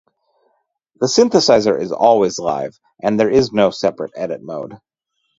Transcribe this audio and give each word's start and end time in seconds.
The 0.99 1.05
synthesizer 1.05 1.79
is 1.79 1.91
always 1.91 2.39
'live' 2.39 2.79
and 3.03 3.19
there 3.19 3.29
is 3.29 3.51
no 3.53 3.69
separate 3.69 4.13
edit 4.15 4.41
mode. 4.41 4.79